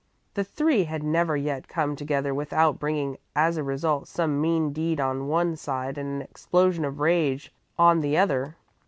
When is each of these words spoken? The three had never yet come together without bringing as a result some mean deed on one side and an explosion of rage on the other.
The 0.33 0.43
three 0.43 0.85
had 0.85 1.03
never 1.03 1.37
yet 1.37 1.67
come 1.67 1.95
together 1.95 2.33
without 2.33 2.79
bringing 2.79 3.19
as 3.35 3.55
a 3.57 3.63
result 3.63 4.07
some 4.07 4.41
mean 4.41 4.73
deed 4.73 4.99
on 4.99 5.27
one 5.27 5.55
side 5.55 5.95
and 5.95 6.09
an 6.15 6.21
explosion 6.23 6.83
of 6.85 6.99
rage 6.99 7.53
on 7.77 7.99
the 7.99 8.17
other. 8.17 8.55